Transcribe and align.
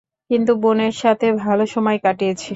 কিন্তু 0.31 0.51
বোনের 0.63 0.93
সাথে 0.97 1.27
ভালো 1.43 1.63
সময় 1.67 1.97
কাটিয়েছি। 2.03 2.49